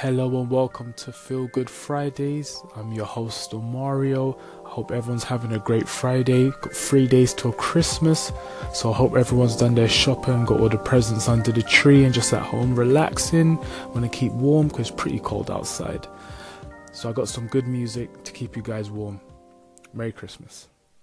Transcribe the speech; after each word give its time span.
Hello 0.00 0.42
and 0.42 0.50
welcome 0.50 0.92
to 0.98 1.10
Feel 1.10 1.46
Good 1.46 1.70
Fridays. 1.70 2.62
I'm 2.76 2.92
your 2.92 3.06
host 3.06 3.54
Mario. 3.54 4.38
I 4.66 4.68
hope 4.68 4.90
everyone's 4.90 5.24
having 5.24 5.54
a 5.54 5.58
great 5.58 5.88
Friday. 5.88 6.50
Got 6.50 6.74
three 6.74 7.06
days 7.06 7.32
till 7.32 7.52
Christmas, 7.52 8.30
so 8.74 8.92
I 8.92 8.94
hope 8.94 9.16
everyone's 9.16 9.56
done 9.56 9.74
their 9.74 9.88
shopping, 9.88 10.44
got 10.44 10.60
all 10.60 10.68
the 10.68 10.76
presents 10.76 11.30
under 11.30 11.50
the 11.50 11.62
tree, 11.62 12.04
and 12.04 12.12
just 12.12 12.34
at 12.34 12.42
home 12.42 12.76
relaxing. 12.76 13.56
Want 13.94 14.02
to 14.02 14.10
keep 14.10 14.32
warm 14.32 14.68
because 14.68 14.90
it's 14.90 15.00
pretty 15.00 15.18
cold 15.18 15.50
outside. 15.50 16.06
So 16.92 17.08
I 17.08 17.12
got 17.12 17.26
some 17.26 17.46
good 17.46 17.66
music 17.66 18.22
to 18.24 18.32
keep 18.32 18.54
you 18.54 18.62
guys 18.62 18.90
warm. 18.90 19.18
Merry 19.94 20.12
Christmas. 20.12 20.68